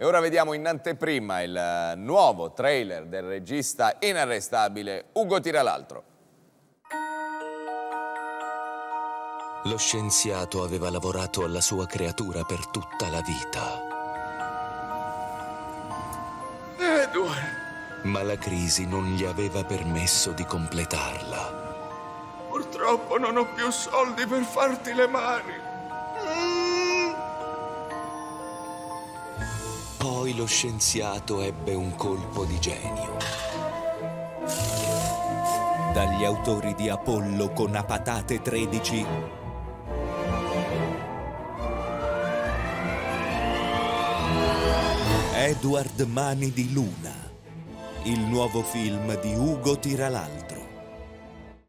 E 0.00 0.04
ora 0.06 0.18
vediamo 0.20 0.54
in 0.54 0.66
anteprima 0.66 1.42
il 1.42 1.54
eh, 1.54 1.94
nuovo 1.94 2.54
trailer 2.54 3.04
del 3.04 3.22
regista 3.22 3.96
inarrestabile 4.00 5.08
Ugo 5.12 5.40
Tiralaltro. 5.40 6.04
Lo 9.64 9.76
scienziato 9.76 10.62
aveva 10.62 10.88
lavorato 10.88 11.44
alla 11.44 11.60
sua 11.60 11.84
creatura 11.84 12.44
per 12.44 12.66
tutta 12.68 13.10
la 13.10 13.20
vita. 13.20 13.88
Edward, 16.78 18.04
Ma 18.04 18.22
la 18.22 18.38
crisi 18.38 18.86
non 18.86 19.04
gli 19.04 19.26
aveva 19.26 19.64
permesso 19.64 20.32
di 20.32 20.46
completarla. 20.46 21.58
purtroppo 22.48 23.18
non 23.18 23.36
ho 23.36 23.52
più 23.52 23.70
soldi 23.70 24.26
per 24.26 24.44
farti 24.44 24.94
le 24.94 25.06
mani. 25.06 25.68
Poi 30.00 30.34
lo 30.34 30.46
scienziato 30.46 31.42
ebbe 31.42 31.74
un 31.74 31.94
colpo 31.94 32.46
di 32.46 32.58
genio. 32.58 33.18
Dagli 35.92 36.24
autori 36.24 36.74
di 36.74 36.88
Apollo 36.88 37.50
con 37.50 37.74
a 37.74 37.84
patate 37.84 38.40
13 38.40 39.06
Edward 45.34 46.00
Mani 46.00 46.50
di 46.50 46.72
Luna, 46.72 47.14
il 48.04 48.20
nuovo 48.20 48.62
film 48.62 49.20
di 49.20 49.34
Ugo 49.34 49.78
Tiralaltro. 49.78 50.59